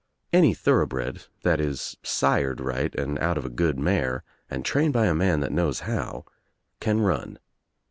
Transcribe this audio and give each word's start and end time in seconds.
Any 0.33 0.55
thorough 0.55 0.87
bred, 0.87 1.25
that 1.43 1.59
is 1.61 1.95
sired 2.01 2.59
right 2.59 2.95
and 2.95 3.19
out 3.19 3.37
of 3.37 3.45
a 3.45 3.49
good 3.51 3.77
mare 3.77 4.23
and 4.49 4.65
trained 4.65 4.93
by 4.93 5.05
a 5.05 5.13
man 5.13 5.41
that 5.41 5.51
knows 5.53 5.81
how, 5.81 6.25
can 6.79 7.01
run. 7.01 7.37